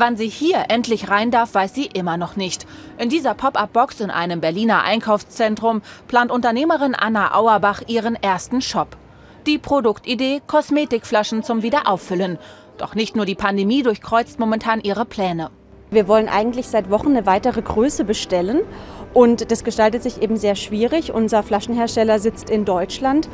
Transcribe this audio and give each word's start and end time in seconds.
Wann 0.00 0.16
sie 0.16 0.28
hier 0.28 0.66
endlich 0.68 1.10
rein 1.10 1.32
darf, 1.32 1.54
weiß 1.54 1.74
sie 1.74 1.86
immer 1.86 2.16
noch 2.16 2.36
nicht. 2.36 2.68
In 2.98 3.08
dieser 3.08 3.34
Pop-up-Box 3.34 3.98
in 3.98 4.10
einem 4.10 4.40
Berliner 4.40 4.84
Einkaufszentrum 4.84 5.82
plant 6.06 6.30
Unternehmerin 6.30 6.94
Anna 6.94 7.34
Auerbach 7.34 7.82
ihren 7.88 8.14
ersten 8.14 8.62
Shop. 8.62 8.96
Die 9.48 9.58
Produktidee 9.58 10.40
Kosmetikflaschen 10.46 11.42
zum 11.42 11.62
Wiederauffüllen. 11.64 12.38
Doch 12.76 12.94
nicht 12.94 13.16
nur 13.16 13.26
die 13.26 13.34
Pandemie 13.34 13.82
durchkreuzt 13.82 14.38
momentan 14.38 14.80
ihre 14.80 15.04
Pläne. 15.04 15.50
Wir 15.90 16.06
wollen 16.06 16.28
eigentlich 16.28 16.68
seit 16.68 16.90
Wochen 16.90 17.08
eine 17.08 17.26
weitere 17.26 17.60
Größe 17.60 18.04
bestellen 18.04 18.60
und 19.14 19.50
das 19.50 19.64
gestaltet 19.64 20.04
sich 20.04 20.22
eben 20.22 20.36
sehr 20.36 20.54
schwierig. 20.54 21.12
Unser 21.12 21.42
Flaschenhersteller 21.42 22.20
sitzt 22.20 22.50
in 22.50 22.64
Deutschland 22.64 23.28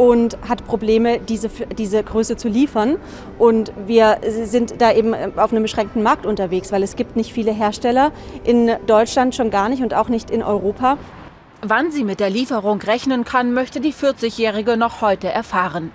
und 0.00 0.38
hat 0.48 0.66
Probleme, 0.66 1.20
diese, 1.20 1.50
diese 1.76 2.02
Größe 2.02 2.38
zu 2.38 2.48
liefern. 2.48 2.96
Und 3.38 3.70
wir 3.86 4.18
sind 4.24 4.80
da 4.80 4.94
eben 4.94 5.14
auf 5.36 5.52
einem 5.52 5.62
beschränkten 5.62 6.02
Markt 6.02 6.24
unterwegs, 6.24 6.72
weil 6.72 6.82
es 6.82 6.96
gibt 6.96 7.16
nicht 7.16 7.34
viele 7.34 7.52
Hersteller 7.52 8.10
in 8.42 8.70
Deutschland 8.86 9.34
schon 9.34 9.50
gar 9.50 9.68
nicht 9.68 9.82
und 9.82 9.92
auch 9.92 10.08
nicht 10.08 10.30
in 10.30 10.42
Europa. 10.42 10.96
Wann 11.60 11.90
sie 11.90 12.04
mit 12.04 12.18
der 12.18 12.30
Lieferung 12.30 12.80
rechnen 12.80 13.24
kann, 13.24 13.52
möchte 13.52 13.82
die 13.82 13.92
40-Jährige 13.92 14.78
noch 14.78 15.02
heute 15.02 15.28
erfahren. 15.28 15.92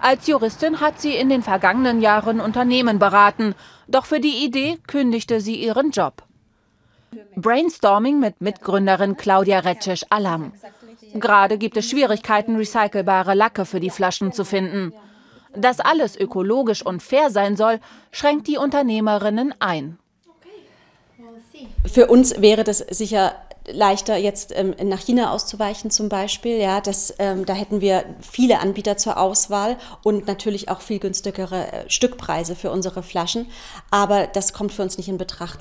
Als 0.00 0.26
Juristin 0.26 0.80
hat 0.80 0.98
sie 0.98 1.14
in 1.14 1.28
den 1.28 1.42
vergangenen 1.42 2.00
Jahren 2.00 2.40
Unternehmen 2.40 2.98
beraten, 2.98 3.54
doch 3.86 4.06
für 4.06 4.20
die 4.20 4.46
Idee 4.46 4.78
kündigte 4.86 5.42
sie 5.42 5.56
ihren 5.56 5.90
Job. 5.90 6.22
Brainstorming 7.36 8.18
mit 8.18 8.40
Mitgründerin 8.40 9.18
Claudia 9.18 9.58
Retschech-Alam. 9.58 10.52
Gerade 11.18 11.58
gibt 11.58 11.76
es 11.76 11.88
Schwierigkeiten, 11.88 12.56
recycelbare 12.56 13.34
Lacke 13.34 13.64
für 13.64 13.80
die 13.80 13.90
Flaschen 13.90 14.32
zu 14.32 14.44
finden. 14.44 14.92
Dass 15.54 15.80
alles 15.80 16.16
ökologisch 16.16 16.84
und 16.84 17.02
fair 17.02 17.30
sein 17.30 17.56
soll, 17.56 17.80
schränkt 18.10 18.46
die 18.46 18.58
Unternehmerinnen 18.58 19.54
ein. 19.58 19.98
Für 21.86 22.08
uns 22.08 22.40
wäre 22.40 22.64
das 22.64 22.78
sicher 22.78 23.34
leichter, 23.68 24.16
jetzt 24.16 24.52
ähm, 24.54 24.74
nach 24.84 25.00
China 25.00 25.32
auszuweichen 25.32 25.90
zum 25.90 26.08
Beispiel. 26.08 26.58
Ja, 26.58 26.80
das, 26.80 27.14
ähm, 27.18 27.46
da 27.46 27.54
hätten 27.54 27.80
wir 27.80 28.04
viele 28.20 28.60
Anbieter 28.60 28.96
zur 28.96 29.18
Auswahl 29.18 29.76
und 30.02 30.26
natürlich 30.26 30.68
auch 30.68 30.80
viel 30.80 30.98
günstigere 30.98 31.72
äh, 31.72 31.90
Stückpreise 31.90 32.54
für 32.54 32.70
unsere 32.70 33.02
Flaschen. 33.02 33.46
Aber 33.90 34.26
das 34.26 34.52
kommt 34.52 34.72
für 34.72 34.82
uns 34.82 34.98
nicht 34.98 35.08
in 35.08 35.18
Betracht. 35.18 35.60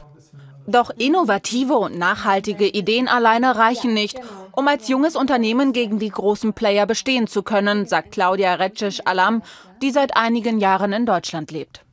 Doch 0.67 0.89
innovative 0.97 1.75
und 1.75 1.97
nachhaltige 1.97 2.67
Ideen 2.67 3.07
alleine 3.07 3.55
reichen 3.55 3.93
nicht, 3.93 4.19
um 4.55 4.67
als 4.67 4.87
junges 4.87 5.15
Unternehmen 5.15 5.73
gegen 5.73 5.99
die 5.99 6.09
großen 6.09 6.53
Player 6.53 6.85
bestehen 6.85 7.27
zu 7.27 7.43
können, 7.43 7.85
sagt 7.85 8.11
Claudia 8.11 8.55
Retschech-Alam, 8.55 9.43
die 9.81 9.91
seit 9.91 10.15
einigen 10.15 10.59
Jahren 10.59 10.93
in 10.93 11.05
Deutschland 11.05 11.51
lebt. 11.51 11.85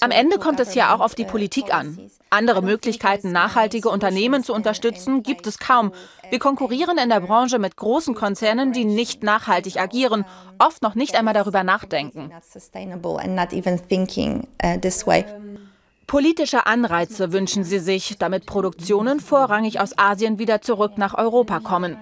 Am 0.00 0.10
Ende 0.10 0.38
kommt 0.38 0.60
es 0.60 0.74
ja 0.74 0.94
auch 0.94 1.00
auf 1.00 1.14
die 1.14 1.24
uh, 1.24 1.28
Politik 1.28 1.74
an. 1.74 2.10
Andere 2.28 2.62
Möglichkeiten, 2.62 3.32
nachhaltige 3.32 3.88
Unternehmen 3.88 4.44
zu 4.44 4.52
unterstützen, 4.52 5.22
gibt 5.22 5.46
es 5.46 5.58
kaum. 5.58 5.92
Wir 6.28 6.38
konkurrieren 6.38 6.98
in 6.98 7.08
der 7.08 7.20
Branche 7.20 7.58
mit 7.58 7.76
großen 7.76 8.14
Konzernen, 8.14 8.72
die 8.72 8.84
nicht 8.84 9.22
nachhaltig 9.22 9.78
agieren, 9.80 10.26
oft 10.58 10.82
noch 10.82 10.94
nicht 10.94 11.14
einmal 11.14 11.34
darüber 11.34 11.64
nachdenken. 11.64 12.30
Politische 16.06 16.66
Anreize 16.66 17.32
wünschen 17.32 17.64
sie 17.64 17.78
sich, 17.78 18.16
damit 18.18 18.46
Produktionen 18.46 19.20
vorrangig 19.20 19.80
aus 19.80 19.96
Asien 19.96 20.38
wieder 20.38 20.60
zurück 20.60 20.98
nach 20.98 21.14
Europa 21.14 21.60
kommen. 21.60 21.96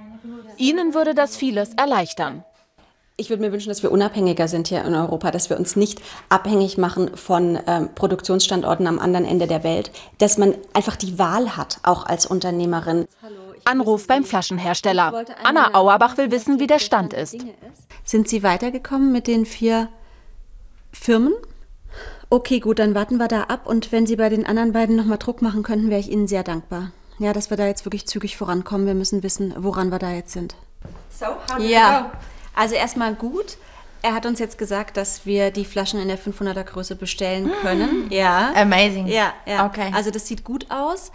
Ihnen 0.57 0.95
würde 0.95 1.15
das 1.15 1.37
vieles 1.37 1.75
erleichtern. 1.75 2.45
Ich 3.17 3.29
würde 3.29 3.43
mir 3.43 3.53
wünschen, 3.53 3.69
dass 3.69 3.83
wir 3.83 3.93
unabhängiger 3.93 4.49
sind 4.49 4.69
hier 4.69 4.83
in 4.83 4.95
Europa, 4.95 5.31
dass 5.31 5.51
wir 5.51 5.59
uns 5.59 5.77
nicht 5.77 6.01
abhängig 6.31 6.79
machen 6.79 7.15
von 7.17 7.59
ähm, 7.67 7.91
Produktionsstandorten 7.95 8.87
am 8.87 8.99
anderen 8.99 9.27
Ende 9.27 9.47
der 9.47 9.63
Welt, 9.63 9.91
dass 10.17 10.39
man 10.39 10.55
einfach 10.73 10.97
die 10.97 11.19
Wahl 11.19 11.55
hat, 11.57 11.81
auch 11.83 12.07
als 12.07 12.25
Unternehmerin. 12.25 13.07
Anruf 13.67 14.07
beim 14.07 14.25
Flaschenhersteller. 14.25 15.27
Anna 15.45 15.75
Auerbach 15.75 16.17
will 16.17 16.31
wissen, 16.31 16.61
wie 16.61 16.67
der 16.67 16.79
Stand 16.79 17.13
ist. 17.13 17.37
Sind 18.05 18.27
Sie 18.27 18.43
weitergekommen 18.43 19.13
mit 19.13 19.27
den 19.27 19.45
vier 19.45 19.89
Firmen? 20.93 21.35
Okay, 22.33 22.61
gut, 22.61 22.79
dann 22.79 22.95
warten 22.95 23.17
wir 23.17 23.27
da 23.27 23.43
ab 23.43 23.67
und 23.67 23.91
wenn 23.91 24.07
Sie 24.07 24.15
bei 24.15 24.29
den 24.29 24.47
anderen 24.47 24.73
beiden 24.73 24.95
nochmal 24.95 25.19
Druck 25.19 25.43
machen 25.43 25.65
könnten, 25.65 25.91
wäre 25.91 25.99
ich 25.99 26.11
Ihnen 26.11 26.29
sehr 26.29 26.45
dankbar. 26.45 26.93
Ja, 27.19 27.33
dass 27.33 27.51
wir 27.51 27.57
da 27.57 27.67
jetzt 27.67 27.85
wirklich 27.85 28.07
zügig 28.07 28.37
vorankommen. 28.37 28.87
Wir 28.87 28.95
müssen 28.95 29.25
wissen, 29.25 29.53
woran 29.59 29.91
wir 29.91 29.99
da 29.99 30.13
jetzt 30.13 30.33
sind. 30.33 30.55
So, 31.11 31.27
ja. 31.59 32.13
Also 32.55 32.77
erstmal 32.77 33.15
gut. 33.15 33.59
Er 34.03 34.15
hat 34.15 34.27
uns 34.27 34.39
jetzt 34.39 34.59
gesagt, 34.59 34.97
dass 34.97 35.27
wir 35.27 35.51
die 35.51 35.65
Flaschen 35.65 36.01
in 36.01 36.09
der 36.09 36.19
500er 36.19 36.63
Größe 36.63 36.95
bestellen 36.97 37.51
können. 37.61 38.07
Mm. 38.07 38.13
Ja. 38.13 38.53
Amazing. 38.55 39.09
Ja, 39.09 39.35
ja. 39.45 39.67
Okay. 39.67 39.91
Also 39.93 40.11
das 40.11 40.27
sieht 40.27 40.45
gut 40.45 40.71
aus. 40.71 41.11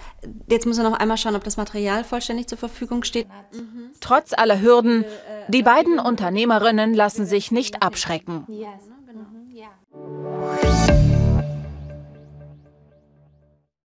Jetzt 0.47 0.67
müssen 0.67 0.83
wir 0.83 0.89
noch 0.89 0.99
einmal 0.99 1.17
schauen, 1.17 1.35
ob 1.35 1.43
das 1.43 1.57
Material 1.57 2.03
vollständig 2.03 2.47
zur 2.47 2.57
Verfügung 2.57 3.03
steht. 3.03 3.27
Mhm. 3.53 3.89
Trotz 4.01 4.33
aller 4.33 4.61
Hürden, 4.61 5.05
die 5.47 5.63
beiden 5.63 5.97
Unternehmerinnen 5.97 6.93
lassen 6.93 7.25
sich 7.25 7.51
nicht 7.51 7.81
abschrecken. 7.81 8.45
Yes. 8.49 8.89